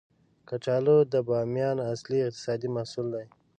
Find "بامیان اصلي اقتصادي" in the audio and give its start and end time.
1.27-2.69